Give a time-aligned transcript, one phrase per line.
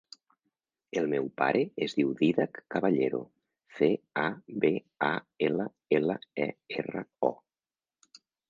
[1.01, 3.21] El meu pare es diu Dídac Caballero:
[3.77, 3.91] ce,
[4.25, 4.25] a,
[4.65, 4.73] be,
[5.11, 5.13] a,
[5.51, 6.17] ela, ela,
[6.51, 7.35] e, erra, o.